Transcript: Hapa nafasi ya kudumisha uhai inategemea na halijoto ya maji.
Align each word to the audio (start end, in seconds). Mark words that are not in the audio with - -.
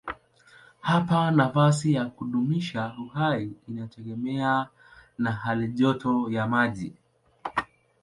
Hapa 0.81 1.31
nafasi 1.31 1.93
ya 1.93 2.05
kudumisha 2.05 2.95
uhai 3.05 3.51
inategemea 3.67 4.67
na 5.17 5.31
halijoto 5.31 6.29
ya 6.29 6.47
maji. 6.47 6.93